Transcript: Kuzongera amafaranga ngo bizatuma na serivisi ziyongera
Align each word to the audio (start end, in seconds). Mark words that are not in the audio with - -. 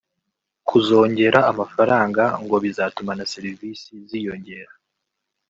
Kuzongera 0.67 1.39
amafaranga 1.51 2.23
ngo 2.43 2.55
bizatuma 2.63 3.11
na 3.17 3.25
serivisi 3.33 3.91
ziyongera 4.07 4.73